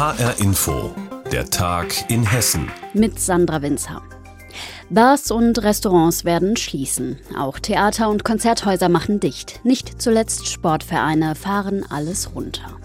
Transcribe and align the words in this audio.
HR 0.00 0.38
Info, 0.38 0.94
der 1.30 1.50
Tag 1.50 2.10
in 2.10 2.24
Hessen. 2.24 2.70
Mit 2.94 3.20
Sandra 3.20 3.60
Winzer. 3.60 4.00
Bars 4.88 5.30
und 5.30 5.62
Restaurants 5.62 6.24
werden 6.24 6.56
schließen. 6.56 7.18
Auch 7.38 7.58
Theater 7.58 8.08
und 8.08 8.24
Konzerthäuser 8.24 8.88
machen 8.88 9.20
dicht. 9.20 9.60
Nicht 9.62 10.00
zuletzt 10.00 10.48
Sportvereine 10.48 11.34
fahren 11.34 11.84
alles 11.90 12.34
runter. 12.34 12.78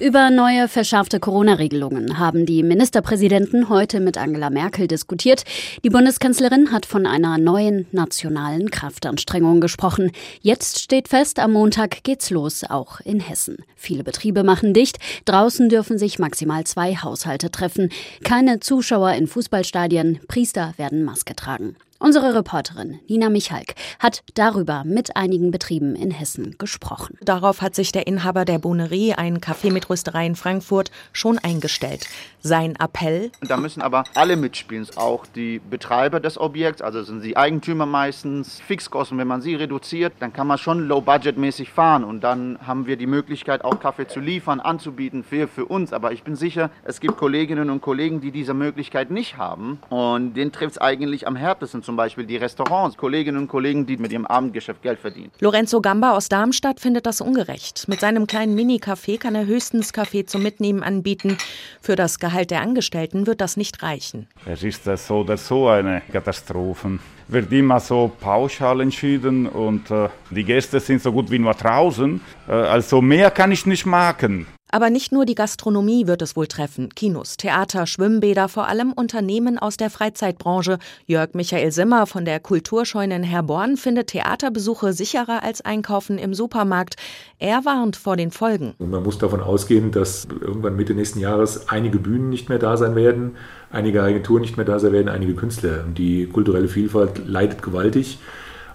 Über 0.00 0.30
neue 0.30 0.66
verschärfte 0.66 1.20
Corona-Regelungen 1.20 2.18
haben 2.18 2.46
die 2.46 2.64
Ministerpräsidenten 2.64 3.68
heute 3.68 4.00
mit 4.00 4.18
Angela 4.18 4.50
Merkel 4.50 4.88
diskutiert. 4.88 5.44
Die 5.84 5.90
Bundeskanzlerin 5.90 6.72
hat 6.72 6.84
von 6.84 7.06
einer 7.06 7.38
neuen 7.38 7.86
nationalen 7.92 8.72
Kraftanstrengung 8.72 9.60
gesprochen. 9.60 10.10
Jetzt 10.40 10.80
steht 10.80 11.06
fest, 11.06 11.38
am 11.38 11.52
Montag 11.52 12.02
geht's 12.02 12.30
los, 12.30 12.64
auch 12.64 12.98
in 13.00 13.20
Hessen. 13.20 13.58
Viele 13.76 14.02
Betriebe 14.02 14.42
machen 14.42 14.74
dicht. 14.74 14.98
Draußen 15.26 15.68
dürfen 15.68 15.96
sich 15.96 16.18
maximal 16.18 16.64
zwei 16.64 16.96
Haushalte 16.96 17.52
treffen. 17.52 17.90
Keine 18.24 18.58
Zuschauer 18.58 19.12
in 19.12 19.28
Fußballstadien. 19.28 20.18
Priester 20.26 20.74
werden 20.76 21.04
Maske 21.04 21.36
tragen. 21.36 21.76
Unsere 22.04 22.34
Reporterin 22.34 23.00
Nina 23.08 23.30
Michalk 23.30 23.76
hat 23.98 24.24
darüber 24.34 24.82
mit 24.84 25.16
einigen 25.16 25.50
Betrieben 25.50 25.96
in 25.96 26.10
Hessen 26.10 26.56
gesprochen. 26.58 27.16
Darauf 27.22 27.62
hat 27.62 27.74
sich 27.74 27.92
der 27.92 28.06
Inhaber 28.06 28.44
der 28.44 28.58
Bonerie, 28.58 29.14
ein 29.14 29.38
Café 29.38 29.72
mit 29.72 29.88
Rösterei 29.88 30.26
in 30.26 30.36
Frankfurt, 30.36 30.90
schon 31.14 31.38
eingestellt. 31.38 32.06
Sein 32.40 32.76
Appell? 32.78 33.32
Da 33.40 33.56
müssen 33.56 33.80
aber 33.80 34.04
alle 34.14 34.36
mitspielen, 34.36 34.86
auch 34.96 35.24
die 35.24 35.62
Betreiber 35.70 36.20
des 36.20 36.36
Objekts, 36.36 36.82
also 36.82 37.02
sind 37.04 37.22
sie 37.22 37.38
Eigentümer 37.38 37.86
meistens, 37.86 38.60
Fixkosten, 38.60 39.16
wenn 39.16 39.26
man 39.26 39.40
sie 39.40 39.54
reduziert, 39.54 40.12
dann 40.20 40.34
kann 40.34 40.46
man 40.46 40.58
schon 40.58 40.86
low-budget-mäßig 40.86 41.70
fahren 41.70 42.04
und 42.04 42.20
dann 42.20 42.58
haben 42.66 42.86
wir 42.86 42.98
die 42.98 43.06
Möglichkeit, 43.06 43.64
auch 43.64 43.80
Kaffee 43.80 44.06
zu 44.06 44.20
liefern, 44.20 44.60
anzubieten 44.60 45.24
für, 45.24 45.48
für 45.48 45.64
uns. 45.64 45.94
Aber 45.94 46.12
ich 46.12 46.22
bin 46.22 46.36
sicher, 46.36 46.68
es 46.84 47.00
gibt 47.00 47.16
Kolleginnen 47.16 47.70
und 47.70 47.80
Kollegen, 47.80 48.20
die 48.20 48.30
diese 48.30 48.52
Möglichkeit 48.52 49.10
nicht 49.10 49.38
haben 49.38 49.78
und 49.88 50.34
den 50.34 50.52
trifft 50.52 50.72
es 50.72 50.78
eigentlich 50.78 51.26
am 51.26 51.34
härtesten 51.34 51.82
zum 51.82 51.93
Beispiel 51.96 52.24
die 52.24 52.36
Restaurants, 52.36 52.96
Kolleginnen 52.96 53.38
und 53.38 53.48
Kollegen, 53.48 53.86
die 53.86 53.96
mit 53.96 54.12
ihrem 54.12 54.26
Abendgeschäft 54.26 54.82
Geld 54.82 54.98
verdienen. 54.98 55.30
Lorenzo 55.40 55.80
Gamba 55.80 56.12
aus 56.12 56.28
Darmstadt 56.28 56.80
findet 56.80 57.06
das 57.06 57.20
ungerecht. 57.20 57.88
Mit 57.88 58.00
seinem 58.00 58.26
kleinen 58.26 58.54
Mini-Café 58.54 59.18
kann 59.18 59.34
er 59.34 59.46
höchstens 59.46 59.92
Kaffee 59.92 60.24
zum 60.24 60.42
Mitnehmen 60.42 60.82
anbieten. 60.82 61.38
Für 61.80 61.96
das 61.96 62.18
Gehalt 62.18 62.50
der 62.50 62.60
Angestellten 62.60 63.26
wird 63.26 63.40
das 63.40 63.56
nicht 63.56 63.82
reichen. 63.82 64.28
Es 64.46 64.62
ist 64.62 64.84
so 64.84 65.20
oder 65.20 65.36
so 65.36 65.68
eine 65.68 66.02
Katastrophe. 66.12 66.98
Wird 67.28 67.50
immer 67.52 67.80
so 67.80 68.12
pauschal 68.20 68.80
entschieden 68.80 69.46
und 69.46 69.90
äh, 69.90 70.08
die 70.30 70.44
Gäste 70.44 70.78
sind 70.78 71.00
so 71.00 71.10
gut 71.10 71.30
wie 71.30 71.38
nur 71.38 71.54
draußen. 71.54 72.20
Äh, 72.48 72.52
also 72.52 73.00
mehr 73.00 73.30
kann 73.30 73.50
ich 73.50 73.64
nicht 73.64 73.86
machen. 73.86 74.46
Aber 74.74 74.90
nicht 74.90 75.12
nur 75.12 75.24
die 75.24 75.36
Gastronomie 75.36 76.08
wird 76.08 76.20
es 76.20 76.34
wohl 76.34 76.48
treffen. 76.48 76.88
Kinos, 76.96 77.36
Theater, 77.36 77.86
Schwimmbäder, 77.86 78.48
vor 78.48 78.66
allem 78.66 78.92
Unternehmen 78.92 79.56
aus 79.56 79.76
der 79.76 79.88
Freizeitbranche. 79.88 80.80
Jörg 81.06 81.28
Michael 81.34 81.70
Simmer 81.70 82.08
von 82.08 82.24
der 82.24 82.40
Kulturscheune 82.40 83.14
in 83.14 83.22
Herborn 83.22 83.76
findet 83.76 84.08
Theaterbesuche 84.08 84.92
sicherer 84.92 85.44
als 85.44 85.60
Einkaufen 85.60 86.18
im 86.18 86.34
Supermarkt. 86.34 86.96
Er 87.38 87.64
warnt 87.64 87.94
vor 87.94 88.16
den 88.16 88.32
Folgen. 88.32 88.74
Man 88.80 89.04
muss 89.04 89.16
davon 89.18 89.40
ausgehen, 89.40 89.92
dass 89.92 90.26
irgendwann 90.40 90.74
Mitte 90.74 90.94
nächsten 90.94 91.20
Jahres 91.20 91.68
einige 91.68 92.00
Bühnen 92.00 92.28
nicht 92.28 92.48
mehr 92.48 92.58
da 92.58 92.76
sein 92.76 92.96
werden, 92.96 93.36
einige 93.70 94.02
Agenturen 94.02 94.40
nicht 94.40 94.56
mehr 94.56 94.66
da 94.66 94.80
sein 94.80 94.90
werden, 94.90 95.08
einige 95.08 95.36
Künstler. 95.36 95.84
Und 95.86 95.98
die 95.98 96.26
kulturelle 96.26 96.66
Vielfalt 96.66 97.28
leidet 97.28 97.62
gewaltig. 97.62 98.18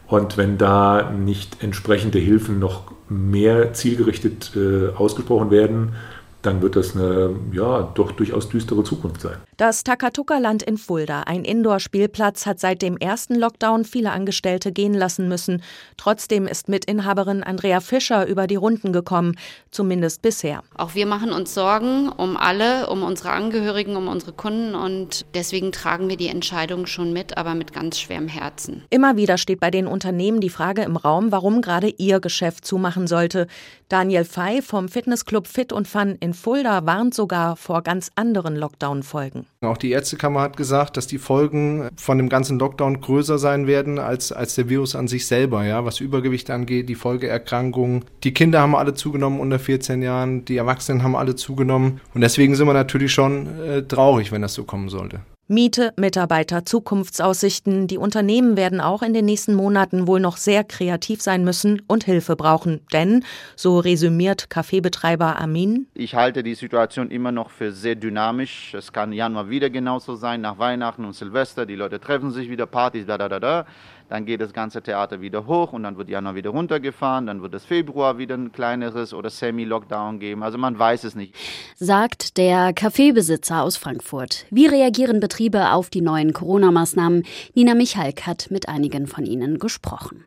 Und 0.08 0.38
wenn 0.38 0.58
da 0.58 1.12
nicht 1.12 1.62
entsprechende 1.62 2.20
Hilfen 2.20 2.58
noch 2.58 2.94
mehr 3.10 3.74
zielgerichtet 3.74 4.52
äh, 4.56 4.90
ausgesprochen 4.96 5.52
werden, 5.52 5.96
dann 6.42 6.62
wird 6.62 6.76
das 6.76 6.96
eine 6.96 7.36
ja 7.52 7.92
doch 7.96 8.12
durchaus 8.12 8.50
düstere 8.50 8.84
Zukunft 8.84 9.22
sein. 9.22 9.38
Das 9.60 9.84
Takatuka-Land 9.84 10.64
in 10.64 10.78
Fulda, 10.78 11.24
ein 11.24 11.44
Indoor-Spielplatz, 11.44 12.46
hat 12.46 12.62
seit 12.62 12.82
dem 12.82 12.96
ersten 12.96 13.36
Lockdown 13.36 13.84
viele 13.84 14.12
Angestellte 14.12 14.72
gehen 14.72 14.94
lassen 14.94 15.28
müssen. 15.28 15.62
Trotzdem 15.98 16.48
ist 16.48 16.70
Mitinhaberin 16.70 17.44
Andrea 17.44 17.82
Fischer 17.82 18.26
über 18.26 18.48
die 18.48 18.56
Runden 18.56 18.94
gekommen, 18.94 19.36
zumindest 19.70 20.22
bisher. 20.22 20.64
Auch 20.78 20.96
wir 20.96 21.06
machen 21.06 21.34
uns 21.34 21.54
Sorgen 21.54 22.08
um 22.08 22.38
alle, 22.38 22.88
um 22.88 23.04
unsere 23.04 23.32
Angehörigen, 23.32 23.98
um 23.98 24.08
unsere 24.08 24.32
Kunden 24.32 24.76
und 24.76 25.26
deswegen 25.34 25.74
tragen 25.74 26.08
wir 26.08 26.16
die 26.16 26.30
Entscheidung 26.30 26.86
schon 26.86 27.12
mit, 27.12 27.38
aber 27.38 27.54
mit 27.54 27.74
ganz 27.74 28.00
schwerem 28.00 28.30
Herzen. 28.30 28.86
Immer 28.90 29.18
wieder 29.18 29.38
steht 29.38 29.60
bei 29.60 29.72
den 29.72 29.88
Unternehmen 29.88 30.40
die 30.40 30.50
Frage 30.50 30.84
im 30.84 30.96
Raum, 30.96 31.34
warum 31.34 31.62
gerade 31.62 31.90
ihr 31.90 32.22
Geschäft 32.22 32.66
zumachen 32.66 33.08
sollte. 33.08 33.46
Daniel 33.90 34.24
Fey 34.24 34.62
vom 34.62 34.88
Fitnessclub 34.88 35.48
Fit 35.48 35.74
und 35.74 35.86
Fun 35.86 36.16
in 36.22 36.34
Fulda 36.34 36.86
warnt 36.86 37.14
sogar 37.14 37.58
vor 37.58 37.82
ganz 37.82 38.10
anderen 38.16 38.56
Lockdown-Folgen. 38.56 39.49
Auch 39.62 39.78
die 39.78 39.92
Ärztekammer 39.92 40.40
hat 40.40 40.56
gesagt, 40.56 40.96
dass 40.96 41.06
die 41.06 41.18
Folgen 41.18 41.90
von 41.98 42.18
dem 42.18 42.30
ganzen 42.30 42.60
Lockdown 42.60 43.02
größer 43.02 43.38
sein 43.38 43.68
werden 43.68 44.00
als, 44.00 44.32
als 44.32 44.56
der 44.56 44.70
Virus 44.70 44.96
an 44.96 45.10
sich 45.10 45.28
selber, 45.28 45.66
ja, 45.66 45.84
was 45.84 46.00
Übergewicht 46.00 46.50
angeht, 46.50 46.88
die 46.88 46.96
Folgeerkrankungen. 46.96 48.06
Die 48.24 48.34
Kinder 48.34 48.62
haben 48.62 48.76
alle 48.76 48.94
zugenommen 48.94 49.42
unter 49.42 49.60
14 49.60 50.02
Jahren, 50.02 50.46
die 50.46 50.56
Erwachsenen 50.56 51.04
haben 51.04 51.18
alle 51.18 51.36
zugenommen. 51.36 52.00
Und 52.14 52.22
deswegen 52.22 52.56
sind 52.56 52.68
wir 52.68 52.74
natürlich 52.74 53.12
schon 53.12 53.48
äh, 53.60 53.84
traurig, 53.84 54.32
wenn 54.32 54.42
das 54.42 54.54
so 54.54 54.64
kommen 54.64 54.88
sollte. 54.88 55.20
Miete, 55.52 55.94
Mitarbeiter, 55.98 56.64
Zukunftsaussichten. 56.64 57.88
Die 57.88 57.98
Unternehmen 57.98 58.56
werden 58.56 58.80
auch 58.80 59.02
in 59.02 59.16
den 59.16 59.26
nächsten 59.26 59.56
Monaten 59.56 60.06
wohl 60.06 60.20
noch 60.20 60.38
sehr 60.38 60.64
kreativ 60.64 61.24
sein 61.24 61.44
müssen 61.44 61.82
und 61.88 62.04
Hilfe 62.04 62.36
brauchen. 62.36 62.82
Denn, 62.94 63.26
so 63.56 63.80
resümiert 63.80 64.52
Kaffeebetreiber 64.52 65.42
Amin, 65.42 65.88
ich 65.96 66.14
halte 66.14 66.44
die 66.44 66.54
Situation 66.54 67.10
immer 67.10 67.32
noch 67.32 67.50
für 67.50 67.72
sehr 67.72 67.96
dynamisch. 67.96 68.76
Es 68.76 68.94
kann 68.94 69.12
Januar 69.12 69.50
wieder 69.50 69.72
genauso 69.72 70.14
sein, 70.14 70.42
nach 70.42 70.60
Weihnachten 70.60 71.04
und 71.04 71.14
Silvester. 71.14 71.66
Die 71.66 71.74
Leute 71.74 72.00
treffen 72.00 72.30
sich 72.30 72.48
wieder, 72.48 72.68
Partys, 72.68 73.08
da, 73.08 73.18
da, 73.18 73.28
da, 73.28 73.40
da. 73.40 73.66
Dann 74.10 74.26
geht 74.26 74.42
das 74.42 74.54
ganze 74.54 74.82
Theater 74.82 75.22
wieder 75.22 75.46
hoch 75.46 75.72
und 75.72 75.84
dann 75.84 75.98
wird 75.98 76.10
Januar 76.10 76.36
wieder 76.36 76.50
runtergefahren. 76.50 77.28
Dann 77.28 77.42
wird 77.44 77.54
es 77.54 77.64
Februar 77.64 78.18
wieder 78.18 78.36
ein 78.36 78.52
kleineres 78.52 79.14
oder 79.14 79.30
Semi-Lockdown 79.30 80.20
geben. 80.20 80.42
Also 80.44 80.58
man 80.58 80.78
weiß 80.78 81.04
es 81.04 81.16
nicht. 81.16 81.36
Sagt 81.76 82.38
der 82.38 82.74
Kaffeebesitzer 82.74 83.62
aus 83.62 83.78
Frankfurt. 83.78 84.46
Wie 84.50 84.66
reagieren 84.66 85.20
Betriebe 85.20 85.72
auf 85.72 85.92
die 85.92 86.02
neuen 86.02 86.34
Corona-Maßnahmen? 86.34 87.24
Nina 87.54 87.76
Michalk 87.76 88.26
hat 88.26 88.48
mit 88.50 88.68
einigen 88.68 89.06
von 89.06 89.26
ihnen 89.26 89.60
gesprochen. 89.60 90.26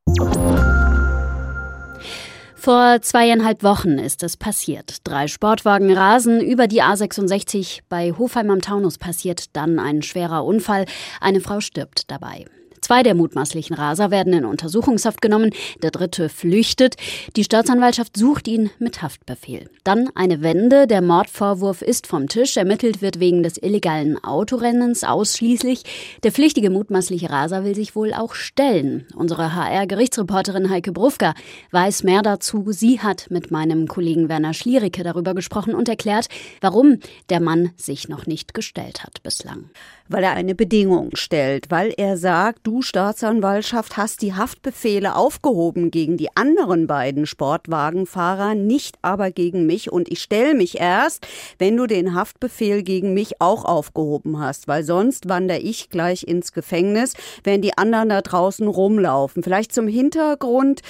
Vor 2.54 3.03
zweieinhalb 3.03 3.64
Wochen 3.64 3.99
ist 3.99 4.22
es 4.22 4.37
passiert. 4.37 4.99
Drei 5.03 5.26
Sportwagen 5.26 5.93
rasen 5.93 6.41
über 6.41 6.69
die 6.69 6.81
A66. 6.81 7.81
Bei 7.88 8.12
Hofheim 8.12 8.50
am 8.50 8.60
Taunus 8.60 8.99
passiert 8.99 9.56
dann 9.56 9.81
ein 9.81 10.03
schwerer 10.03 10.44
Unfall. 10.44 10.87
Eine 11.20 11.41
Frau 11.41 11.59
stirbt 11.59 12.09
dabei. 12.09 12.44
Zwei 12.93 13.03
der 13.03 13.15
mutmaßlichen 13.15 13.75
Raser 13.75 14.11
werden 14.11 14.35
in 14.35 14.45
Untersuchungshaft 14.45 15.23
genommen, 15.23 15.49
der 15.83 15.91
dritte 15.91 16.29
flüchtet. 16.29 16.97
Die 17.37 17.45
Staatsanwaltschaft 17.45 18.19
sucht 18.19 18.47
ihn 18.47 18.69
mit 18.79 19.01
Haftbefehl. 19.01 19.71
Dann 19.83 20.11
eine 20.15 20.43
Wende, 20.43 20.87
der 20.87 21.01
Mordvorwurf 21.01 21.81
ist 21.81 22.07
vom 22.07 22.29
Tisch, 22.29 22.59
ermittelt 22.59 23.01
wird 23.01 23.19
wegen 23.19 23.43
des 23.43 23.57
illegalen 23.57 24.23
Autorennens 24.23 25.05
ausschließlich. 25.05 25.85
Der 26.23 26.33
pflichtige 26.33 26.69
mutmaßliche 26.69 27.31
Raser 27.31 27.65
will 27.65 27.75
sich 27.75 27.97
wohl 27.97 28.13
auch 28.13 28.35
stellen. 28.35 29.07
Unsere 29.17 29.55
HR-Gerichtsreporterin 29.55 30.69
Heike 30.69 30.93
Brufka 30.93 31.33
weiß 31.71 32.03
mehr 32.03 32.21
dazu. 32.21 32.73
Sie 32.73 33.01
hat 33.01 33.31
mit 33.31 33.51
meinem 33.51 33.89
Kollegen 33.89 34.29
Werner 34.29 34.53
Schliericke 34.53 35.03
darüber 35.03 35.33
gesprochen 35.33 35.75
und 35.75 35.89
erklärt, 35.89 36.27
warum 36.61 36.99
der 37.31 37.41
Mann 37.41 37.71
sich 37.79 38.11
noch 38.11 38.27
nicht 38.27 38.53
gestellt 38.53 39.03
hat 39.03 39.23
bislang. 39.23 39.71
Weil 40.12 40.25
er 40.25 40.34
eine 40.34 40.55
Bedingung 40.55 41.09
stellt, 41.15 41.71
weil 41.71 41.95
er 41.97 42.19
sagt, 42.19 42.67
du 42.67 42.83
Staatsanwaltschaft 42.83 43.97
hast 43.97 44.21
die 44.21 44.34
Haftbefehle 44.34 45.17
aufgehoben 45.17 45.91
gegen 45.91 46.19
die 46.19 46.28
anderen 46.37 46.87
beiden 46.87 47.25
Sportwagenfahrer, 47.25 48.55
nicht 48.55 48.99
aber 49.00 49.31
gegen 49.31 49.65
mich 49.65 49.91
und 49.91 50.12
ich 50.12 50.21
stelle 50.21 50.53
mich 50.53 50.78
erst, 50.78 51.26
wenn 51.59 51.79
du 51.79 51.87
den 51.87 52.14
Haftbefehl 52.14 52.82
gegen 52.82 53.14
mich 53.14 53.41
auch 53.41 53.64
aufgehoben 53.64 54.38
hast, 54.38 54.69
weil 54.69 54.85
sonst 54.85 55.31
wandere 55.31 55.61
ich 55.61 55.88
gleich 55.88 56.25
ins 56.25 56.53
Gefängnis, 56.53 57.14
wenn 57.43 57.62
die 57.62 57.79
anderen 57.79 58.11
da 58.11 58.20
draußen 58.20 58.69
rumlaufen. 58.69 59.43
Vielleicht 59.43 59.73
zum 59.73 59.88
Hintergrund, 59.88 60.82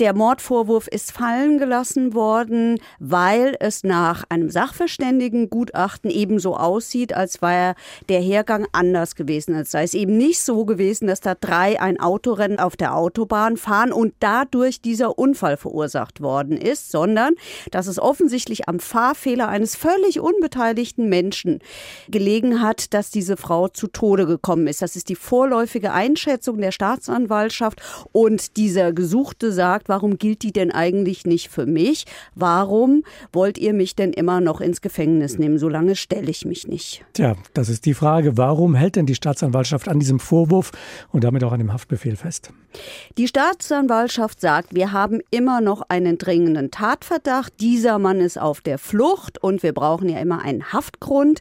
der 0.00 0.12
Mordvorwurf 0.12 0.88
ist 0.88 1.12
fallen 1.12 1.58
gelassen 1.58 2.14
worden, 2.14 2.80
weil 2.98 3.56
es 3.60 3.84
nach 3.84 4.24
einem 4.28 4.50
Sachverständigengutachten 4.50 6.10
ebenso 6.10 6.56
aussieht, 6.56 7.14
als 7.14 7.40
wäre 7.42 7.76
der 8.08 8.20
Hergang 8.20 8.53
anders 8.72 9.14
gewesen. 9.14 9.54
Als 9.54 9.70
sei 9.70 9.84
es 9.84 9.94
eben 9.94 10.16
nicht 10.16 10.40
so 10.40 10.64
gewesen, 10.64 11.06
dass 11.06 11.20
da 11.20 11.34
drei 11.34 11.80
ein 11.80 12.00
Autorennen 12.00 12.58
auf 12.58 12.76
der 12.76 12.94
Autobahn 12.96 13.56
fahren 13.56 13.92
und 13.92 14.14
dadurch 14.20 14.80
dieser 14.80 15.18
Unfall 15.18 15.56
verursacht 15.56 16.20
worden 16.20 16.56
ist, 16.56 16.90
sondern 16.90 17.34
dass 17.70 17.86
es 17.86 17.98
offensichtlich 17.98 18.68
am 18.68 18.80
Fahrfehler 18.80 19.48
eines 19.48 19.76
völlig 19.76 20.20
unbeteiligten 20.20 21.08
Menschen 21.08 21.60
gelegen 22.08 22.60
hat, 22.60 22.94
dass 22.94 23.10
diese 23.10 23.36
Frau 23.36 23.68
zu 23.68 23.88
Tode 23.88 24.26
gekommen 24.26 24.66
ist. 24.66 24.82
Das 24.82 24.96
ist 24.96 25.08
die 25.08 25.16
vorläufige 25.16 25.92
Einschätzung 25.92 26.58
der 26.58 26.72
Staatsanwaltschaft 26.72 27.80
und 28.12 28.56
dieser 28.56 28.92
Gesuchte 28.92 29.52
sagt, 29.52 29.88
warum 29.88 30.18
gilt 30.18 30.42
die 30.42 30.52
denn 30.52 30.70
eigentlich 30.70 31.26
nicht 31.26 31.48
für 31.48 31.66
mich? 31.66 32.04
Warum 32.34 33.02
wollt 33.32 33.58
ihr 33.58 33.72
mich 33.72 33.96
denn 33.96 34.12
immer 34.12 34.40
noch 34.40 34.60
ins 34.60 34.80
Gefängnis 34.80 35.38
nehmen? 35.38 35.58
Solange 35.58 35.96
stelle 35.96 36.30
ich 36.30 36.44
mich 36.44 36.66
nicht. 36.68 37.04
Tja, 37.12 37.36
das 37.54 37.68
ist 37.68 37.86
die 37.86 37.94
Frage. 37.94 38.36
Warum 38.46 38.74
hält 38.74 38.96
denn 38.96 39.06
die 39.06 39.14
Staatsanwaltschaft 39.14 39.88
an 39.88 39.98
diesem 39.98 40.20
Vorwurf 40.20 40.70
und 41.10 41.24
damit 41.24 41.42
auch 41.44 41.52
an 41.52 41.60
dem 41.60 41.72
Haftbefehl 41.72 42.14
fest? 42.14 42.50
Die 43.16 43.26
Staatsanwaltschaft 43.26 44.38
sagt, 44.38 44.74
wir 44.74 44.92
haben 44.92 45.20
immer 45.30 45.62
noch 45.62 45.80
einen 45.88 46.18
dringenden 46.18 46.70
Tatverdacht. 46.70 47.54
Dieser 47.60 47.98
Mann 47.98 48.20
ist 48.20 48.38
auf 48.38 48.60
der 48.60 48.76
Flucht 48.76 49.42
und 49.42 49.62
wir 49.62 49.72
brauchen 49.72 50.10
ja 50.10 50.18
immer 50.18 50.42
einen 50.42 50.74
Haftgrund. 50.74 51.40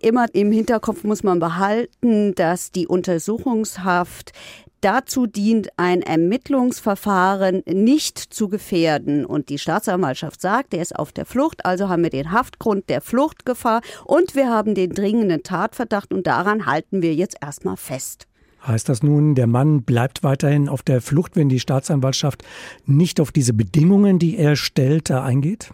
Immer 0.00 0.26
im 0.32 0.50
Hinterkopf 0.50 1.04
muss 1.04 1.22
man 1.22 1.38
behalten, 1.38 2.34
dass 2.34 2.72
die 2.72 2.88
Untersuchungshaft 2.88 4.32
dazu 4.80 5.26
dient, 5.26 5.68
ein 5.76 6.02
Ermittlungsverfahren 6.02 7.62
nicht 7.66 8.18
zu 8.18 8.48
gefährden. 8.48 9.24
Und 9.24 9.48
die 9.48 9.58
Staatsanwaltschaft 9.58 10.40
sagt, 10.40 10.74
er 10.74 10.82
ist 10.82 10.96
auf 10.96 11.12
der 11.12 11.26
Flucht, 11.26 11.64
also 11.64 11.88
haben 11.88 12.02
wir 12.02 12.10
den 12.10 12.32
Haftgrund 12.32 12.88
der 12.88 13.00
Fluchtgefahr 13.00 13.82
und 14.04 14.34
wir 14.34 14.48
haben 14.48 14.74
den 14.74 14.90
dringenden 14.90 15.42
Tatverdacht 15.42 16.12
und 16.12 16.26
daran 16.26 16.66
halten 16.66 17.02
wir 17.02 17.14
jetzt 17.14 17.36
erstmal 17.40 17.76
fest. 17.76 18.26
Heißt 18.66 18.88
das 18.88 19.02
nun, 19.02 19.34
der 19.34 19.46
Mann 19.46 19.82
bleibt 19.82 20.22
weiterhin 20.22 20.68
auf 20.68 20.82
der 20.82 21.00
Flucht, 21.00 21.34
wenn 21.34 21.48
die 21.48 21.60
Staatsanwaltschaft 21.60 22.44
nicht 22.84 23.20
auf 23.20 23.32
diese 23.32 23.54
Bedingungen, 23.54 24.18
die 24.18 24.36
er 24.36 24.54
stellt, 24.56 25.10
eingeht? 25.10 25.70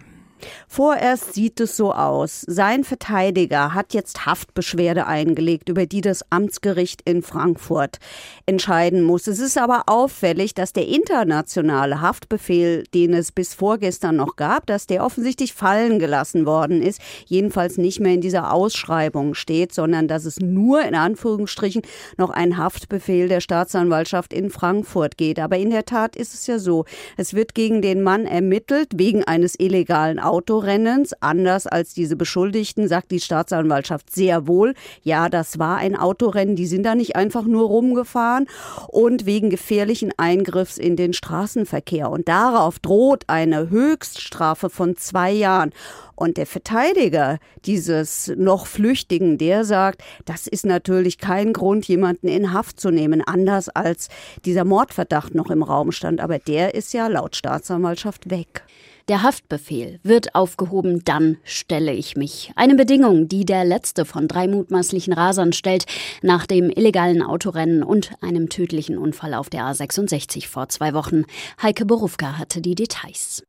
Vorerst 0.68 1.34
sieht 1.34 1.60
es 1.60 1.76
so 1.76 1.92
aus. 1.92 2.44
Sein 2.46 2.84
Verteidiger 2.84 3.74
hat 3.74 3.94
jetzt 3.94 4.26
Haftbeschwerde 4.26 5.06
eingelegt, 5.06 5.68
über 5.68 5.86
die 5.86 6.00
das 6.00 6.24
Amtsgericht 6.30 7.02
in 7.04 7.22
Frankfurt 7.22 7.98
entscheiden 8.44 9.02
muss. 9.02 9.26
Es 9.26 9.38
ist 9.38 9.58
aber 9.58 9.84
auffällig, 9.86 10.54
dass 10.54 10.72
der 10.72 10.86
internationale 10.88 12.00
Haftbefehl, 12.00 12.84
den 12.94 13.14
es 13.14 13.32
bis 13.32 13.54
vorgestern 13.54 14.16
noch 14.16 14.36
gab, 14.36 14.66
dass 14.66 14.86
der 14.86 15.04
offensichtlich 15.04 15.54
fallen 15.54 15.98
gelassen 15.98 16.46
worden 16.46 16.82
ist, 16.82 17.00
jedenfalls 17.26 17.78
nicht 17.78 18.00
mehr 18.00 18.14
in 18.14 18.20
dieser 18.20 18.52
Ausschreibung 18.52 19.34
steht, 19.34 19.72
sondern 19.72 20.08
dass 20.08 20.24
es 20.24 20.40
nur 20.40 20.82
in 20.82 20.94
Anführungsstrichen 20.94 21.82
noch 22.16 22.30
ein 22.30 22.56
Haftbefehl 22.56 23.28
der 23.28 23.40
Staatsanwaltschaft 23.40 24.32
in 24.32 24.50
Frankfurt 24.50 25.16
geht. 25.16 25.38
Aber 25.38 25.56
in 25.56 25.70
der 25.70 25.84
Tat 25.84 26.16
ist 26.16 26.34
es 26.34 26.46
ja 26.46 26.58
so, 26.58 26.84
es 27.16 27.34
wird 27.34 27.54
gegen 27.54 27.82
den 27.82 28.02
Mann 28.02 28.26
ermittelt 28.26 28.88
wegen 28.96 29.24
eines 29.24 29.58
illegalen 29.58 30.18
Autorennens. 30.36 31.14
Anders 31.20 31.66
als 31.66 31.94
diese 31.94 32.14
Beschuldigten 32.14 32.88
sagt 32.88 33.10
die 33.10 33.20
Staatsanwaltschaft 33.20 34.14
sehr 34.14 34.46
wohl, 34.46 34.74
ja, 35.02 35.30
das 35.30 35.58
war 35.58 35.78
ein 35.78 35.96
Autorennen, 35.96 36.56
die 36.56 36.66
sind 36.66 36.82
da 36.82 36.94
nicht 36.94 37.16
einfach 37.16 37.44
nur 37.44 37.66
rumgefahren 37.66 38.46
und 38.88 39.24
wegen 39.24 39.48
gefährlichen 39.48 40.12
Eingriffs 40.18 40.76
in 40.76 40.96
den 40.96 41.14
Straßenverkehr. 41.14 42.10
Und 42.10 42.28
darauf 42.28 42.78
droht 42.78 43.24
eine 43.28 43.70
Höchststrafe 43.70 44.68
von 44.68 44.96
zwei 44.96 45.32
Jahren. 45.32 45.72
Und 46.14 46.36
der 46.36 46.46
Verteidiger 46.46 47.38
dieses 47.64 48.32
noch 48.36 48.66
Flüchtigen, 48.66 49.38
der 49.38 49.64
sagt, 49.64 50.02
das 50.24 50.46
ist 50.46 50.66
natürlich 50.66 51.18
kein 51.18 51.52
Grund, 51.52 51.86
jemanden 51.88 52.28
in 52.28 52.52
Haft 52.52 52.80
zu 52.80 52.90
nehmen, 52.90 53.22
anders 53.22 53.68
als 53.68 54.08
dieser 54.44 54.64
Mordverdacht 54.64 55.34
noch 55.34 55.50
im 55.50 55.62
Raum 55.62 55.92
stand. 55.92 56.20
Aber 56.20 56.38
der 56.38 56.74
ist 56.74 56.92
ja 56.94 57.06
laut 57.08 57.36
Staatsanwaltschaft 57.36 58.30
weg. 58.30 58.64
Der 59.08 59.22
Haftbefehl 59.22 60.00
wird 60.02 60.34
aufgehoben, 60.34 61.04
dann 61.04 61.36
stelle 61.44 61.92
ich 61.92 62.16
mich. 62.16 62.50
Eine 62.56 62.74
Bedingung, 62.74 63.28
die 63.28 63.44
der 63.44 63.64
letzte 63.64 64.04
von 64.04 64.26
drei 64.26 64.48
mutmaßlichen 64.48 65.12
Rasern 65.12 65.52
stellt, 65.52 65.86
nach 66.22 66.44
dem 66.44 66.70
illegalen 66.70 67.22
Autorennen 67.22 67.84
und 67.84 68.10
einem 68.20 68.48
tödlichen 68.48 68.98
Unfall 68.98 69.34
auf 69.34 69.48
der 69.48 69.62
A66 69.62 70.48
vor 70.48 70.68
zwei 70.70 70.92
Wochen. 70.92 71.22
Heike 71.62 71.86
Borufka 71.86 72.36
hatte 72.36 72.60
die 72.60 72.74
Details. 72.74 73.44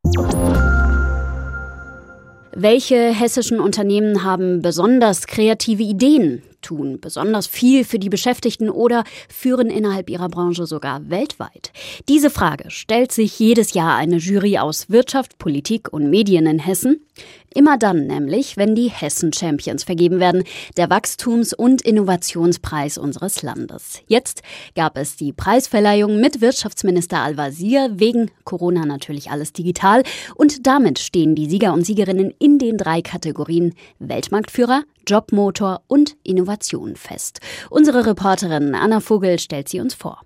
Welche 2.54 3.12
hessischen 3.12 3.60
Unternehmen 3.60 4.24
haben 4.24 4.62
besonders 4.62 5.26
kreative 5.26 5.82
Ideen? 5.82 6.42
tun 6.60 6.98
besonders 7.00 7.46
viel 7.46 7.84
für 7.84 7.98
die 7.98 8.08
Beschäftigten 8.08 8.68
oder 8.70 9.04
führen 9.28 9.68
innerhalb 9.70 10.10
ihrer 10.10 10.28
Branche 10.28 10.66
sogar 10.66 11.08
weltweit? 11.08 11.72
Diese 12.08 12.30
Frage 12.30 12.70
stellt 12.70 13.12
sich 13.12 13.38
jedes 13.38 13.74
Jahr 13.74 13.96
eine 13.96 14.16
Jury 14.16 14.58
aus 14.58 14.90
Wirtschaft, 14.90 15.38
Politik 15.38 15.92
und 15.92 16.10
Medien 16.10 16.46
in 16.46 16.58
Hessen. 16.58 17.06
Immer 17.54 17.78
dann 17.78 18.06
nämlich, 18.06 18.56
wenn 18.56 18.74
die 18.74 18.90
Hessen 18.90 19.32
Champions 19.32 19.84
vergeben 19.84 20.20
werden, 20.20 20.44
der 20.76 20.90
Wachstums- 20.90 21.54
und 21.54 21.82
Innovationspreis 21.82 22.98
unseres 22.98 23.42
Landes. 23.42 24.00
Jetzt 24.06 24.42
gab 24.74 24.98
es 24.98 25.16
die 25.16 25.32
Preisverleihung 25.32 26.20
mit 26.20 26.40
Wirtschaftsminister 26.40 27.20
Al-Wazir, 27.20 27.90
wegen 27.94 28.30
Corona 28.44 28.84
natürlich 28.84 29.30
alles 29.30 29.52
digital. 29.52 30.02
Und 30.34 30.66
damit 30.66 30.98
stehen 30.98 31.34
die 31.34 31.48
Sieger 31.48 31.72
und 31.72 31.84
Siegerinnen 31.84 32.34
in 32.38 32.58
den 32.58 32.76
drei 32.76 33.00
Kategorien 33.02 33.74
Weltmarktführer, 33.98 34.82
Jobmotor 35.06 35.82
und 35.86 36.16
Innovation 36.22 36.96
fest. 36.96 37.40
Unsere 37.70 38.06
Reporterin 38.06 38.74
Anna 38.74 39.00
Vogel 39.00 39.38
stellt 39.38 39.68
sie 39.68 39.80
uns 39.80 39.94
vor. 39.94 40.20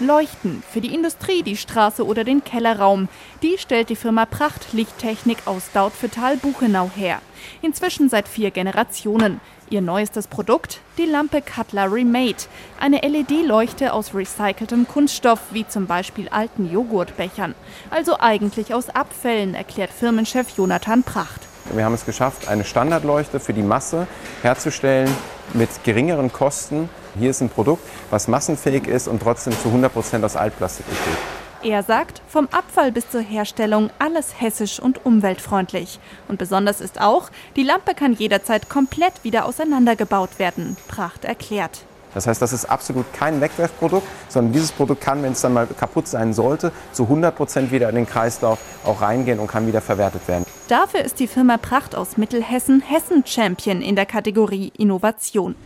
Leuchten 0.00 0.62
für 0.72 0.80
die 0.80 0.92
Industrie, 0.92 1.42
die 1.42 1.56
Straße 1.56 2.04
oder 2.04 2.24
den 2.24 2.42
Kellerraum. 2.42 3.08
Die 3.42 3.58
stellt 3.58 3.88
die 3.88 3.96
Firma 3.96 4.26
Pracht 4.26 4.72
Lichttechnik 4.72 5.38
aus 5.44 5.70
Dautphetal-Buchenau 5.72 6.90
her. 6.96 7.20
Inzwischen 7.62 8.08
seit 8.08 8.26
vier 8.26 8.50
Generationen. 8.50 9.40
Ihr 9.70 9.80
neuestes 9.80 10.26
Produkt? 10.26 10.80
Die 10.98 11.06
Lampe 11.06 11.42
Cutlery 11.42 12.04
Mate. 12.04 12.46
Eine 12.80 13.02
LED-Leuchte 13.02 13.92
aus 13.92 14.14
recyceltem 14.14 14.88
Kunststoff, 14.88 15.40
wie 15.52 15.66
zum 15.66 15.86
Beispiel 15.86 16.28
alten 16.28 16.70
Joghurtbechern. 16.70 17.54
Also 17.90 18.18
eigentlich 18.18 18.74
aus 18.74 18.90
Abfällen, 18.90 19.54
erklärt 19.54 19.90
Firmenchef 19.90 20.56
Jonathan 20.56 21.02
Pracht. 21.02 21.42
Wir 21.72 21.84
haben 21.84 21.94
es 21.94 22.04
geschafft, 22.04 22.48
eine 22.48 22.64
Standardleuchte 22.64 23.40
für 23.40 23.54
die 23.54 23.62
Masse 23.62 24.06
herzustellen 24.42 25.10
mit 25.54 25.70
geringeren 25.84 26.32
Kosten. 26.32 26.90
Hier 27.18 27.30
ist 27.30 27.40
ein 27.40 27.48
Produkt, 27.48 27.82
was 28.10 28.28
massenfähig 28.28 28.86
ist 28.86 29.06
und 29.06 29.22
trotzdem 29.22 29.52
zu 29.52 29.68
100 29.68 29.92
Prozent 29.92 30.24
aus 30.24 30.36
Altplastik 30.36 30.88
besteht. 30.88 31.16
Er 31.62 31.82
sagt, 31.82 32.20
vom 32.28 32.46
Abfall 32.50 32.92
bis 32.92 33.08
zur 33.08 33.22
Herstellung 33.22 33.88
alles 33.98 34.38
hessisch 34.38 34.80
und 34.80 35.06
umweltfreundlich. 35.06 35.98
Und 36.28 36.38
besonders 36.38 36.80
ist 36.80 37.00
auch, 37.00 37.30
die 37.56 37.62
Lampe 37.62 37.94
kann 37.94 38.12
jederzeit 38.12 38.68
komplett 38.68 39.22
wieder 39.22 39.46
auseinandergebaut 39.46 40.38
werden. 40.38 40.76
Pracht 40.88 41.24
erklärt. 41.24 41.84
Das 42.12 42.26
heißt, 42.26 42.40
das 42.42 42.52
ist 42.52 42.66
absolut 42.66 43.06
kein 43.12 43.40
Wegwerfprodukt, 43.40 44.06
sondern 44.28 44.52
dieses 44.52 44.72
Produkt 44.72 45.00
kann, 45.00 45.22
wenn 45.22 45.32
es 45.32 45.40
dann 45.40 45.52
mal 45.52 45.66
kaputt 45.66 46.06
sein 46.06 46.32
sollte, 46.32 46.70
zu 46.92 47.04
100 47.04 47.34
Prozent 47.34 47.72
wieder 47.72 47.88
in 47.88 47.94
den 47.94 48.06
Kreislauf 48.06 48.58
auch 48.84 49.00
reingehen 49.00 49.38
und 49.38 49.48
kann 49.48 49.66
wieder 49.66 49.80
verwertet 49.80 50.26
werden. 50.28 50.44
Dafür 50.68 51.00
ist 51.00 51.18
die 51.18 51.26
Firma 51.26 51.56
Pracht 51.56 51.96
aus 51.96 52.16
Mittelhessen 52.16 52.82
Hessen 52.82 53.24
Champion 53.26 53.82
in 53.82 53.96
der 53.96 54.06
Kategorie 54.06 54.72
Innovation. 54.78 55.56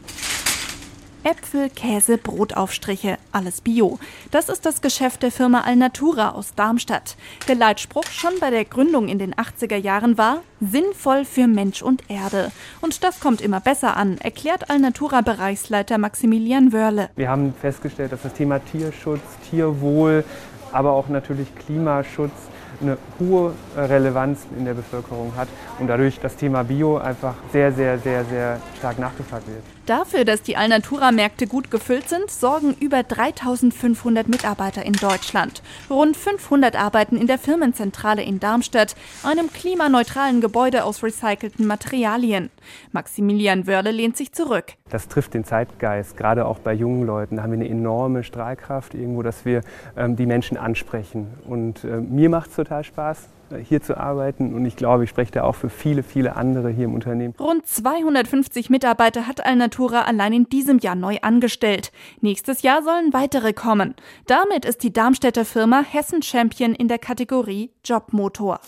Äpfel, 1.28 1.68
Käse, 1.68 2.16
Brotaufstriche, 2.16 3.18
alles 3.32 3.60
Bio. 3.60 3.98
Das 4.30 4.48
ist 4.48 4.64
das 4.64 4.80
Geschäft 4.80 5.22
der 5.22 5.30
Firma 5.30 5.60
Alnatura 5.60 6.30
aus 6.30 6.54
Darmstadt. 6.54 7.16
Der 7.48 7.54
Leitspruch 7.54 8.04
schon 8.04 8.30
bei 8.40 8.48
der 8.48 8.64
Gründung 8.64 9.08
in 9.08 9.18
den 9.18 9.34
80er 9.34 9.76
Jahren 9.76 10.16
war 10.16 10.38
sinnvoll 10.60 11.26
für 11.26 11.46
Mensch 11.46 11.82
und 11.82 12.08
Erde. 12.08 12.50
Und 12.80 13.04
das 13.04 13.20
kommt 13.20 13.42
immer 13.42 13.60
besser 13.60 13.94
an, 13.98 14.16
erklärt 14.16 14.70
Alnatura 14.70 15.20
Bereichsleiter 15.20 15.98
Maximilian 15.98 16.72
Wörle. 16.72 17.10
Wir 17.16 17.28
haben 17.28 17.52
festgestellt, 17.60 18.12
dass 18.12 18.22
das 18.22 18.32
Thema 18.32 18.58
Tierschutz, 18.60 19.20
Tierwohl, 19.50 20.24
aber 20.72 20.92
auch 20.92 21.08
natürlich 21.08 21.54
Klimaschutz 21.56 22.32
eine 22.80 22.96
hohe 23.20 23.52
Relevanz 23.76 24.46
in 24.56 24.64
der 24.64 24.72
Bevölkerung 24.72 25.34
hat 25.36 25.48
und 25.78 25.88
dadurch 25.88 26.20
das 26.20 26.36
Thema 26.36 26.62
Bio 26.62 26.96
einfach 26.96 27.34
sehr, 27.52 27.70
sehr, 27.70 27.98
sehr, 27.98 28.24
sehr 28.24 28.60
stark 28.78 28.98
nachgefragt 28.98 29.46
wird. 29.46 29.77
Dafür, 29.88 30.26
dass 30.26 30.42
die 30.42 30.58
Alnatura-Märkte 30.58 31.46
gut 31.46 31.70
gefüllt 31.70 32.10
sind, 32.10 32.30
sorgen 32.30 32.76
über 32.78 33.02
3500 33.02 34.28
Mitarbeiter 34.28 34.84
in 34.84 34.92
Deutschland. 34.92 35.62
Rund 35.88 36.14
500 36.14 36.76
arbeiten 36.76 37.16
in 37.16 37.26
der 37.26 37.38
Firmenzentrale 37.38 38.22
in 38.22 38.38
Darmstadt, 38.38 38.96
einem 39.22 39.50
klimaneutralen 39.50 40.42
Gebäude 40.42 40.84
aus 40.84 41.02
recycelten 41.02 41.66
Materialien. 41.66 42.50
Maximilian 42.92 43.66
Wörle 43.66 43.90
lehnt 43.90 44.18
sich 44.18 44.34
zurück. 44.34 44.74
Das 44.90 45.08
trifft 45.08 45.32
den 45.32 45.44
Zeitgeist. 45.44 46.18
Gerade 46.18 46.44
auch 46.44 46.58
bei 46.58 46.74
jungen 46.74 47.06
Leuten 47.06 47.36
Da 47.36 47.42
haben 47.44 47.52
wir 47.52 47.58
eine 47.58 47.70
enorme 47.70 48.24
Strahlkraft 48.24 48.92
irgendwo, 48.92 49.22
dass 49.22 49.46
wir 49.46 49.62
ähm, 49.96 50.16
die 50.16 50.26
Menschen 50.26 50.58
ansprechen. 50.58 51.28
Und 51.46 51.84
äh, 51.84 51.96
mir 51.96 52.28
macht 52.28 52.50
es 52.50 52.56
total 52.56 52.84
Spaß, 52.84 53.30
hier 53.56 53.82
zu 53.82 53.96
arbeiten. 53.96 54.54
Und 54.54 54.64
ich 54.64 54.76
glaube, 54.76 55.04
ich 55.04 55.10
spreche 55.10 55.32
da 55.32 55.42
auch 55.42 55.54
für 55.54 55.70
viele, 55.70 56.02
viele 56.02 56.36
andere 56.36 56.70
hier 56.70 56.84
im 56.84 56.94
Unternehmen. 56.94 57.34
Rund 57.38 57.66
250 57.66 58.70
Mitarbeiter 58.70 59.26
hat 59.26 59.44
Alnatura 59.44 60.02
allein 60.02 60.32
in 60.32 60.48
diesem 60.48 60.78
Jahr 60.78 60.94
neu 60.94 61.18
angestellt. 61.22 61.92
Nächstes 62.20 62.62
Jahr 62.62 62.82
sollen 62.82 63.12
weitere 63.12 63.52
kommen. 63.52 63.94
Damit 64.26 64.64
ist 64.64 64.82
die 64.82 64.92
Darmstädter 64.92 65.44
Firma 65.44 65.82
Hessen 65.82 66.22
Champion 66.22 66.74
in 66.74 66.88
der 66.88 66.98
Kategorie 66.98 67.70
Jobmotor. 67.84 68.60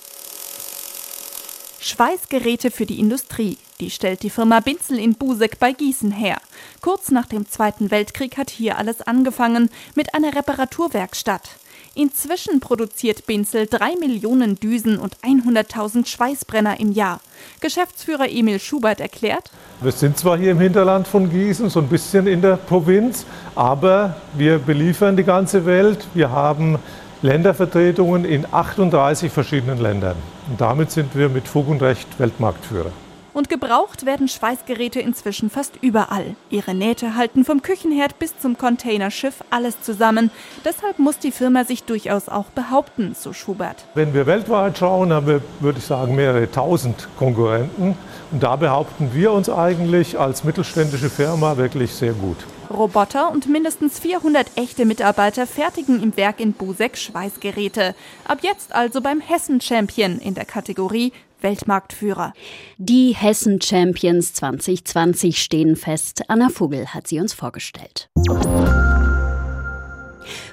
Schweißgeräte 1.82 2.70
für 2.70 2.84
die 2.84 3.00
Industrie. 3.00 3.56
Die 3.80 3.90
stellt 3.90 4.22
die 4.22 4.28
Firma 4.28 4.60
Binzel 4.60 4.98
in 4.98 5.14
Busek 5.14 5.58
bei 5.58 5.72
Gießen 5.72 6.12
her. 6.12 6.36
Kurz 6.82 7.10
nach 7.10 7.24
dem 7.24 7.48
Zweiten 7.48 7.90
Weltkrieg 7.90 8.36
hat 8.36 8.50
hier 8.50 8.76
alles 8.76 9.00
angefangen 9.00 9.70
mit 9.94 10.14
einer 10.14 10.34
Reparaturwerkstatt. 10.36 11.56
Inzwischen 12.00 12.60
produziert 12.60 13.26
Binzel 13.26 13.66
drei 13.66 13.94
Millionen 14.00 14.58
Düsen 14.58 14.98
und 14.98 15.18
100.000 15.18 16.06
Schweißbrenner 16.06 16.80
im 16.80 16.92
Jahr. 16.92 17.20
Geschäftsführer 17.60 18.26
Emil 18.26 18.58
Schubert 18.58 19.00
erklärt, 19.00 19.50
wir 19.82 19.92
sind 19.92 20.16
zwar 20.16 20.38
hier 20.38 20.52
im 20.52 20.60
Hinterland 20.60 21.06
von 21.06 21.28
Gießen, 21.28 21.68
so 21.68 21.80
ein 21.80 21.88
bisschen 21.88 22.26
in 22.26 22.40
der 22.40 22.56
Provinz, 22.56 23.26
aber 23.54 24.16
wir 24.32 24.58
beliefern 24.58 25.14
die 25.14 25.24
ganze 25.24 25.66
Welt. 25.66 26.06
Wir 26.14 26.30
haben 26.30 26.78
Ländervertretungen 27.20 28.24
in 28.24 28.46
38 28.50 29.30
verschiedenen 29.30 29.76
Ländern. 29.76 30.16
Und 30.48 30.58
damit 30.58 30.90
sind 30.90 31.14
wir 31.14 31.28
mit 31.28 31.48
Fug 31.48 31.68
und 31.68 31.82
Recht 31.82 32.18
Weltmarktführer. 32.18 32.92
Und 33.32 33.48
gebraucht 33.48 34.06
werden 34.06 34.28
Schweißgeräte 34.28 35.00
inzwischen 35.00 35.50
fast 35.50 35.74
überall. 35.80 36.34
Ihre 36.50 36.74
Nähte 36.74 37.16
halten 37.16 37.44
vom 37.44 37.62
Küchenherd 37.62 38.18
bis 38.18 38.38
zum 38.38 38.58
Containerschiff 38.58 39.44
alles 39.50 39.80
zusammen. 39.82 40.30
Deshalb 40.64 40.98
muss 40.98 41.18
die 41.18 41.32
Firma 41.32 41.64
sich 41.64 41.84
durchaus 41.84 42.28
auch 42.28 42.46
behaupten, 42.46 43.14
so 43.18 43.32
Schubert. 43.32 43.84
Wenn 43.94 44.14
wir 44.14 44.26
weltweit 44.26 44.78
schauen, 44.78 45.12
haben 45.12 45.26
wir, 45.26 45.42
würde 45.60 45.78
ich 45.78 45.84
sagen, 45.84 46.14
mehrere 46.16 46.50
tausend 46.50 47.08
Konkurrenten. 47.18 47.96
Und 48.32 48.42
da 48.42 48.56
behaupten 48.56 49.10
wir 49.12 49.32
uns 49.32 49.48
eigentlich 49.48 50.18
als 50.18 50.44
mittelständische 50.44 51.10
Firma 51.10 51.56
wirklich 51.56 51.92
sehr 51.92 52.12
gut. 52.12 52.36
Roboter 52.70 53.32
und 53.32 53.48
mindestens 53.48 53.98
400 53.98 54.46
echte 54.54 54.84
Mitarbeiter 54.84 55.46
fertigen 55.48 56.00
im 56.00 56.16
Werk 56.16 56.38
in 56.38 56.52
Busek 56.52 56.96
Schweißgeräte. 56.96 57.96
Ab 58.24 58.38
jetzt 58.42 58.72
also 58.72 59.00
beim 59.00 59.20
Hessen 59.20 59.60
Champion 59.60 60.20
in 60.20 60.34
der 60.34 60.44
Kategorie 60.44 61.12
Weltmarktführer. 61.42 62.32
Die 62.78 63.14
Hessen 63.14 63.60
Champions 63.60 64.34
2020 64.34 65.42
stehen 65.42 65.76
fest. 65.76 66.22
Anna 66.28 66.48
Vogel 66.48 66.88
hat 66.88 67.06
sie 67.06 67.20
uns 67.20 67.32
vorgestellt. 67.32 68.08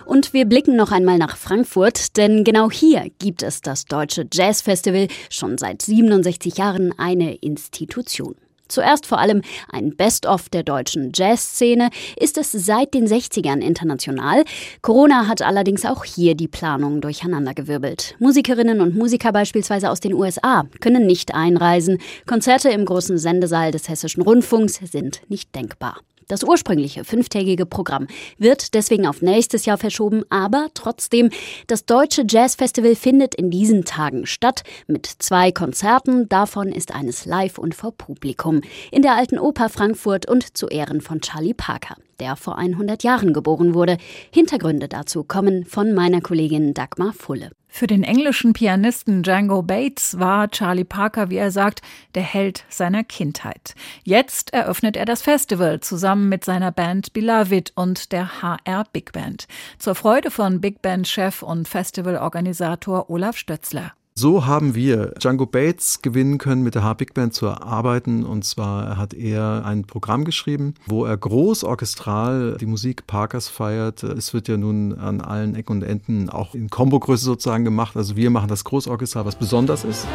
Und 0.05 0.33
wir 0.33 0.45
blicken 0.45 0.75
noch 0.75 0.91
einmal 0.91 1.17
nach 1.17 1.35
Frankfurt, 1.35 2.15
denn 2.17 2.43
genau 2.43 2.71
hier 2.71 3.11
gibt 3.19 3.43
es 3.43 3.61
das 3.61 3.85
Deutsche 3.85 4.25
Jazz 4.31 4.61
Festival 4.61 5.07
schon 5.29 5.57
seit 5.57 5.81
67 5.81 6.57
Jahren 6.57 6.97
eine 6.97 7.35
Institution. 7.35 8.35
Zuerst 8.67 9.05
vor 9.05 9.19
allem 9.19 9.41
ein 9.69 9.95
Best-of 9.95 10.49
der 10.49 10.63
deutschen 10.63 11.11
Jazzszene, 11.15 11.89
ist 12.19 12.37
es 12.37 12.51
seit 12.51 12.93
den 12.93 13.07
60ern 13.07 13.59
international. 13.59 14.43
Corona 14.81 15.27
hat 15.27 15.41
allerdings 15.41 15.85
auch 15.85 16.03
hier 16.03 16.35
die 16.35 16.47
Planung 16.47 17.01
durcheinandergewirbelt. 17.01 18.15
Musikerinnen 18.19 18.81
und 18.81 18.95
Musiker 18.95 19.31
beispielsweise 19.31 19.89
aus 19.89 19.99
den 19.99 20.13
USA 20.13 20.65
können 20.81 21.05
nicht 21.05 21.33
einreisen. 21.33 21.99
Konzerte 22.25 22.69
im 22.69 22.85
großen 22.85 23.17
Sendesaal 23.17 23.71
des 23.71 23.89
Hessischen 23.89 24.23
Rundfunks 24.23 24.79
sind 24.91 25.21
nicht 25.29 25.53
denkbar. 25.55 25.97
Das 26.27 26.43
ursprüngliche 26.43 27.05
fünftägige 27.05 27.65
Programm 27.65 28.07
wird 28.37 28.73
deswegen 28.73 29.07
auf 29.07 29.21
nächstes 29.21 29.65
Jahr 29.65 29.77
verschoben, 29.77 30.23
aber 30.29 30.67
trotzdem, 30.73 31.29
das 31.67 31.85
Deutsche 31.85 32.25
Jazzfestival 32.27 32.95
findet 32.95 33.33
in 33.33 33.49
diesen 33.49 33.85
Tagen 33.85 34.25
statt 34.25 34.63
mit 34.87 35.05
zwei 35.05 35.53
Konzerten. 35.53 36.27
Davon 36.27 36.67
ist 36.73 36.93
eines 36.93 37.25
live 37.25 37.57
und 37.57 37.75
vor 37.75 37.93
Publikum 37.93 38.59
in 38.91 39.03
der 39.03 39.15
Alten 39.15 39.39
Oper 39.39 39.69
Frankfurt 39.69 40.27
und 40.27 40.57
zu 40.57 40.67
Ehren 40.67 40.99
von 40.99 41.21
Charlie 41.21 41.53
Parker, 41.53 41.95
der 42.19 42.35
vor 42.35 42.57
100 42.57 43.03
Jahren 43.03 43.31
geboren 43.31 43.73
wurde. 43.73 43.97
Hintergründe 44.29 44.89
dazu 44.89 45.23
kommen 45.23 45.63
von 45.63 45.93
meiner 45.93 46.19
Kollegin 46.19 46.73
Dagmar 46.73 47.13
Fulle. 47.13 47.51
Für 47.77 47.85
den 47.85 48.01
englischen 48.01 48.53
Pianisten 48.53 49.21
Django 49.21 49.61
Bates 49.61 50.17
war 50.17 50.49
Charlie 50.49 50.83
Parker, 50.83 51.29
wie 51.29 51.35
er 51.35 51.51
sagt, 51.51 51.83
der 52.15 52.23
Held 52.23 52.65
seiner 52.69 53.03
Kindheit. 53.03 53.75
Jetzt 54.03 54.51
eröffnet 54.51 54.97
er 54.97 55.05
das 55.05 55.21
Festival 55.21 55.79
zusammen 55.81 56.27
mit 56.27 56.43
seiner 56.43 56.71
Band 56.71 57.13
Beloved 57.13 57.73
und 57.75 58.11
der 58.13 58.41
HR 58.41 58.85
Big 58.91 59.11
Band. 59.11 59.47
Zur 59.77 59.93
Freude 59.93 60.31
von 60.31 60.59
Big 60.59 60.81
Band 60.81 61.07
Chef 61.07 61.43
und 61.43 61.67
Festivalorganisator 61.67 63.11
Olaf 63.11 63.37
Stötzler. 63.37 63.93
So 64.19 64.47
haben 64.47 64.73
wir 64.73 65.13
Django 65.19 65.45
Bates 65.45 66.01
gewinnen 66.01 66.39
können, 66.39 66.63
mit 66.63 66.73
der 66.73 66.81
H-Big 66.81 67.13
Band 67.13 67.35
zu 67.35 67.49
arbeiten. 67.49 68.25
Und 68.25 68.45
zwar 68.45 68.97
hat 68.97 69.13
er 69.13 69.63
ein 69.63 69.83
Programm 69.83 70.25
geschrieben, 70.25 70.73
wo 70.87 71.05
er 71.05 71.15
großorchestral 71.15 72.57
die 72.59 72.65
Musik 72.65 73.05
Parkers 73.05 73.47
feiert. 73.47 74.01
Es 74.01 74.33
wird 74.33 74.47
ja 74.47 74.57
nun 74.57 74.97
an 74.97 75.21
allen 75.21 75.53
Ecken 75.53 75.73
und 75.73 75.83
Enden 75.83 76.31
auch 76.31 76.55
in 76.55 76.71
Kombogröße 76.71 77.25
sozusagen 77.25 77.63
gemacht. 77.63 77.95
Also 77.95 78.15
wir 78.15 78.31
machen 78.31 78.47
das 78.47 78.63
großorchestral, 78.63 79.25
was 79.25 79.35
besonders 79.35 79.83
ist. 79.83 80.07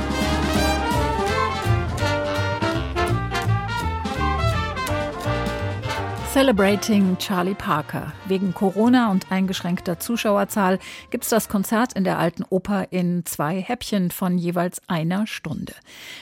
Celebrating 6.43 7.17
Charlie 7.19 7.55
Parker. 7.55 8.13
Wegen 8.27 8.53
Corona 8.53 9.13
und 9.13 9.31
eingeschränkter 9.31 10.01
Zuschauerzahl 10.01 10.81
gibt 11.11 11.23
es 11.23 11.31
das 11.31 11.49
Konzert 11.49 11.93
in 11.93 12.03
der 12.03 12.19
Alten 12.19 12.43
Oper 12.51 12.89
in 12.91 13.25
zwei 13.25 13.61
Häppchen 13.61 14.11
von 14.11 14.39
jeweils 14.39 14.83
einer 14.89 15.29
Stunde. 15.29 15.73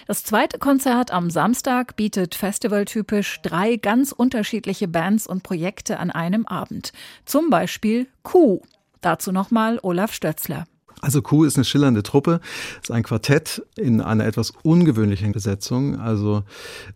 Das 0.07 0.23
zweite 0.23 0.59
Konzert 0.59 1.11
am 1.11 1.31
Samstag 1.31 1.97
bietet 1.97 2.35
festivaltypisch 2.35 3.41
drei 3.41 3.77
ganz 3.77 4.13
unterschiedliche 4.13 4.89
Bands 4.89 5.27
und 5.27 5.43
Projekte 5.43 5.99
an 5.99 6.11
einem 6.11 6.45
Abend. 6.45 6.93
Zum 7.25 7.49
Beispiel 7.49 8.07
Q. 8.23 8.61
Dazu 9.01 9.33
nochmal 9.33 9.79
Olaf 9.83 10.13
Stötzler. 10.13 10.67
Also 11.01 11.23
Q 11.23 11.45
ist 11.45 11.57
eine 11.57 11.65
schillernde 11.65 12.03
Truppe, 12.03 12.41
ist 12.83 12.91
ein 12.91 13.03
Quartett 13.03 13.63
in 13.77 14.01
einer 14.01 14.27
etwas 14.27 14.53
ungewöhnlichen 14.63 15.33
Besetzung. 15.33 15.99
Also 15.99 16.43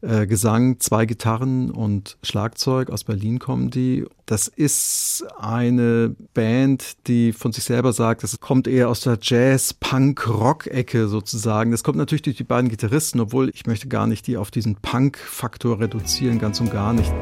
äh, 0.02 0.26
Gesang, 0.26 0.78
zwei 0.80 1.06
Gitarren 1.06 1.70
und 1.70 2.18
Schlagzeug. 2.22 2.90
Aus 2.90 3.04
Berlin 3.04 3.38
kommen 3.38 3.70
die. 3.70 4.04
Das 4.26 4.48
ist 4.48 5.24
eine 5.38 6.14
Band, 6.32 7.06
die 7.06 7.32
von 7.32 7.52
sich 7.52 7.64
selber 7.64 7.92
sagt, 7.92 8.22
das 8.22 8.40
kommt 8.40 8.66
eher 8.66 8.88
aus 8.88 9.00
der 9.00 9.18
Jazz-Punk-Rock-Ecke 9.20 11.08
sozusagen. 11.08 11.70
Das 11.70 11.84
kommt 11.84 11.98
natürlich 11.98 12.22
durch 12.22 12.36
die 12.36 12.44
beiden 12.44 12.70
Gitarristen, 12.70 13.20
obwohl 13.20 13.50
ich 13.50 13.66
möchte 13.66 13.88
gar 13.88 14.06
nicht 14.06 14.26
die 14.26 14.36
auf 14.38 14.50
diesen 14.50 14.76
Punk-Faktor 14.76 15.80
reduzieren, 15.80 16.38
ganz 16.38 16.60
und 16.60 16.70
gar 16.70 16.94
nicht. 16.94 17.12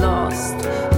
Lost. 0.00 0.91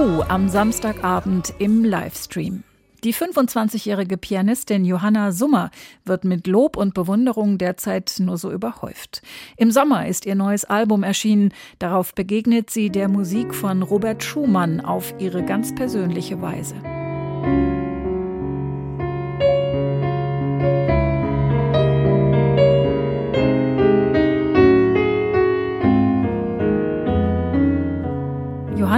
Am 0.00 0.48
Samstagabend 0.48 1.52
im 1.58 1.84
Livestream. 1.84 2.62
Die 3.04 3.12
25-jährige 3.12 4.16
Pianistin 4.16 4.86
Johanna 4.86 5.30
Summer 5.30 5.70
wird 6.06 6.24
mit 6.24 6.46
Lob 6.46 6.78
und 6.78 6.94
Bewunderung 6.94 7.58
derzeit 7.58 8.14
nur 8.18 8.38
so 8.38 8.50
überhäuft. 8.50 9.20
Im 9.58 9.70
Sommer 9.70 10.06
ist 10.06 10.24
ihr 10.24 10.36
neues 10.36 10.64
Album 10.64 11.02
erschienen. 11.02 11.52
Darauf 11.78 12.14
begegnet 12.14 12.70
sie 12.70 12.88
der 12.88 13.08
Musik 13.08 13.54
von 13.54 13.82
Robert 13.82 14.24
Schumann 14.24 14.80
auf 14.80 15.12
ihre 15.18 15.44
ganz 15.44 15.74
persönliche 15.74 16.40
Weise. 16.40 16.76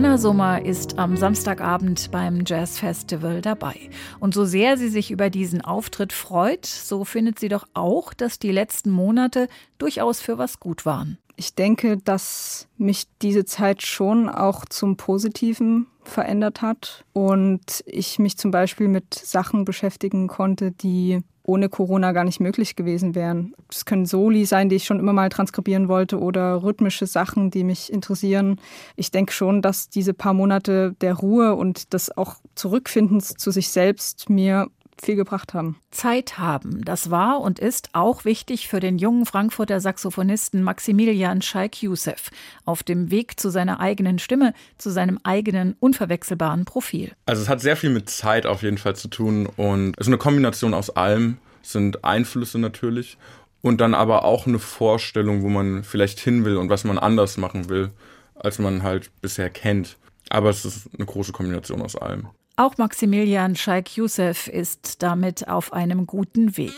Johanna 0.03 0.19
Sommer 0.19 0.65
ist 0.65 0.99
am 0.99 1.17
Samstagabend 1.17 2.11
beim 2.11 2.43
Jazz 2.45 2.81
Festival 2.81 3.41
dabei. 3.41 3.77
Und 4.19 4.35
so 4.35 4.45
sehr 4.45 4.77
sie 4.77 4.89
sich 4.89 5.13
über 5.13 5.31
diesen 5.31 5.61
Auftritt 5.61 6.13
freut, 6.13 6.67
so 6.67 7.05
findet 7.05 7.39
sie 7.39 7.49
doch 7.49 7.69
auch, 7.73 8.13
dass 8.13 8.41
die 8.41 8.51
letzten 8.51 8.91
Monate 8.91 9.47
durchaus 9.79 10.21
für 10.21 10.39
was 10.39 10.59
gut 10.59 10.85
waren. 10.85 11.19
Ich 11.37 11.55
denke, 11.55 11.99
dass 11.99 12.67
mich 12.79 13.05
diese 13.23 13.45
Zeit 13.45 13.83
schon 13.83 14.29
auch 14.29 14.65
zum 14.65 14.97
Positiven 14.97 15.87
verändert 16.05 16.63
hat 16.63 17.05
und 17.13 17.83
ich 17.87 18.19
mich 18.19 18.37
zum 18.37 18.51
Beispiel 18.51 18.89
mit 18.89 19.15
Sachen 19.15 19.65
beschäftigen 19.65 20.29
konnte, 20.29 20.73
die 20.73 21.21
ohne 21.45 21.69
Corona 21.69 22.13
gar 22.13 22.25
nicht 22.25 22.41
möglich 22.41 22.77
gewesen 22.77 23.15
wären. 23.15 23.55
Es 23.69 23.85
können 23.85 24.07
Soli 24.07 24.45
sein, 24.45 24.69
die 24.69 24.77
ich 24.77 24.85
schon 24.85 25.01
immer 25.01 25.13
mal 25.13 25.29
transkribieren 25.29 25.89
wollte 25.89 26.21
oder 26.21 26.63
rhythmische 26.63 27.07
Sachen, 27.07 27.51
die 27.51 27.65
mich 27.65 27.93
interessieren. 27.93 28.61
Ich 28.97 29.11
denke 29.11 29.33
schon, 29.33 29.61
dass 29.61 29.89
diese 29.89 30.15
paar 30.15 30.35
Monate 30.35 30.95
der 31.01 31.15
Ruhe 31.15 31.55
und 31.55 31.93
des 31.93 32.17
auch 32.17 32.37
Zurückfindens 32.55 33.35
zu 33.35 33.51
sich 33.51 33.71
selbst 33.71 34.31
mir 34.31 34.69
viel 35.05 35.17
gebracht 35.17 35.55
haben. 35.55 35.77
Zeit 35.91 36.39
haben, 36.39 36.85
das 36.85 37.11
war 37.11 37.41
und 37.41 37.59
ist 37.59 37.91
auch 37.93 38.25
wichtig 38.25 38.69
für 38.69 38.81
den 38.81 38.99
jungen 38.99 39.27
Frankfurter 39.27 39.81
Saxophonisten 39.81 40.63
Maximilian 40.63 41.43
Scheik 41.43 41.83
Youssef 41.83 42.31
auf 42.65 42.83
dem 42.83 43.11
Weg 43.11 43.39
zu 43.39 43.51
seiner 43.51 43.81
eigenen 43.81 44.19
Stimme, 44.19 44.55
zu 44.79 44.91
seinem 44.91 45.19
eigenen 45.25 45.77
unverwechselbaren 45.81 46.65
Profil. 46.65 47.13
Also 47.27 47.43
es 47.43 47.49
hat 47.49 47.61
sehr 47.61 47.77
viel 47.77 47.91
mit 47.91 48.09
Zeit 48.09 48.47
auf 48.47 48.63
jeden 48.63 48.79
Fall 48.79 48.97
zu 48.97 49.09
tun 49.09 49.47
und 49.57 49.95
es 49.99 50.07
ist 50.07 50.09
eine 50.09 50.19
Kombination 50.19 50.75
aus 50.75 50.91
allem, 50.91 51.39
es 51.63 51.73
sind 51.73 52.05
Einflüsse 52.05 52.59
natürlich 52.59 53.19
und 53.61 53.81
dann 53.81 53.95
aber 53.95 54.25
auch 54.25 54.47
eine 54.47 54.59
Vorstellung, 54.59 55.43
wo 55.43 55.49
man 55.49 55.85
vielleicht 55.85 56.21
hin 56.21 56.45
will 56.45 56.57
und 56.57 56.69
was 56.69 56.85
man 56.85 56.99
anders 56.99 57.37
machen 57.37 57.69
will, 57.69 57.91
als 58.35 58.59
man 58.59 58.83
halt 58.83 59.11
bisher 59.21 59.51
kennt. 59.51 59.97
Aber 60.29 60.51
es 60.51 60.65
ist 60.65 60.89
eine 60.97 61.07
große 61.07 61.33
Kombination 61.33 61.83
aus 61.83 61.97
allem. 61.97 62.29
Auch 62.57 62.77
Maximilian 62.77 63.57
Scheik 63.57 63.97
Youssef 63.97 64.47
ist 64.47 65.03
damit 65.03 65.49
auf 65.49 65.73
einem 65.73 66.07
guten 66.07 66.59
Weg. 66.59 66.75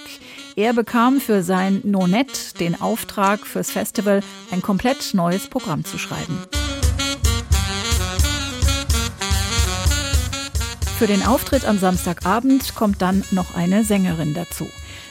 Er 0.55 0.73
bekam 0.73 1.21
für 1.21 1.43
sein 1.43 1.81
Nonet 1.83 2.61
den 2.61 2.81
Auftrag 2.81 3.45
fürs 3.45 3.73
Festival, 3.73 4.23
ein 4.53 4.63
komplett 4.63 5.15
neues 5.15 5.49
Programm 5.49 5.85
zu 5.85 5.99
schreiben. 5.99 6.39
Für 10.97 11.09
den 11.09 11.25
Auftritt 11.25 11.65
am 11.65 11.79
Samstagabend 11.79 12.77
kommt 12.77 13.03
dann 13.03 13.25
noch 13.33 13.57
eine 13.57 13.83
Sängerin 13.83 14.33
dazu. 14.33 14.69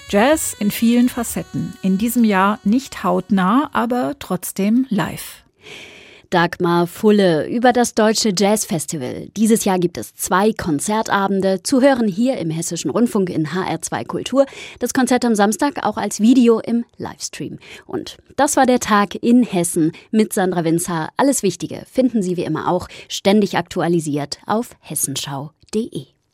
Jazz 0.07 0.55
in 0.57 0.71
vielen 0.71 1.09
Facetten. 1.09 1.73
In 1.81 1.97
diesem 1.97 2.23
Jahr 2.23 2.59
nicht 2.63 3.03
hautnah, 3.03 3.69
aber 3.73 4.15
trotzdem 4.17 4.87
live. 4.89 5.43
Dagmar 6.33 6.87
Fulle 6.87 7.47
über 7.47 7.73
das 7.73 7.93
Deutsche 7.93 8.33
Jazz 8.35 8.65
Festival. 8.65 9.27
Dieses 9.37 9.65
Jahr 9.65 9.77
gibt 9.77 9.99
es 9.99 10.15
zwei 10.15 10.51
Konzertabende, 10.51 11.61
zu 11.61 11.79
hören 11.79 12.07
hier 12.07 12.37
im 12.39 12.49
Hessischen 12.49 12.89
Rundfunk 12.89 13.29
in 13.29 13.49
HR2 13.49 14.07
Kultur. 14.07 14.47
Das 14.79 14.95
Konzert 14.95 15.25
am 15.25 15.35
Samstag 15.35 15.85
auch 15.85 15.97
als 15.97 16.19
Video 16.21 16.59
im 16.59 16.85
Livestream. 16.97 17.59
Und 17.85 18.17
das 18.35 18.57
war 18.57 18.65
der 18.65 18.79
Tag 18.79 19.13
in 19.13 19.43
Hessen 19.43 19.91
mit 20.09 20.33
Sandra 20.33 20.63
Winzer. 20.63 21.09
Alles 21.17 21.43
Wichtige 21.43 21.83
finden 21.85 22.23
Sie 22.23 22.35
wie 22.35 22.45
immer 22.45 22.67
auch 22.67 22.87
ständig 23.09 23.55
aktualisiert 23.55 24.39
auf 24.47 24.71
hessenschau.de. 24.79 26.12